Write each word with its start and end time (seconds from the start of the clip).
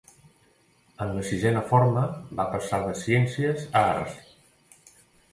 En 1.03 1.09
la 1.17 1.25
sisena 1.25 1.59
forma, 1.71 2.05
va 2.39 2.45
passar 2.53 2.79
de 2.85 2.95
ciències 3.01 3.67
a 3.83 3.85
arts. 3.91 4.97